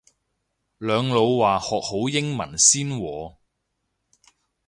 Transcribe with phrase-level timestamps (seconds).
[0.79, 3.35] 兩老話學好英文先喎